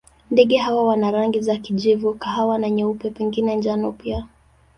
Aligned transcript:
Ndege 0.31 0.57
hawa 0.57 0.83
wana 0.83 1.11
rangi 1.11 1.41
za 1.41 1.57
kijivu, 1.57 2.13
kahawa 2.15 2.57
na 2.57 2.69
nyeupe, 2.69 3.09
pengine 3.09 3.55
njano 3.55 3.91
pia. 3.91 4.27